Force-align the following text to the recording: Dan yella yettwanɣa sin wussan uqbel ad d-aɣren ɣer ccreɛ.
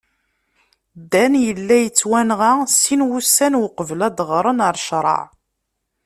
Dan 1.11 1.33
yella 1.45 1.75
yettwanɣa 1.79 2.51
sin 2.81 3.01
wussan 3.07 3.53
uqbel 3.63 3.99
ad 4.07 4.13
d-aɣren 4.17 4.63
ɣer 4.65 4.75
ccreɛ. 4.85 5.21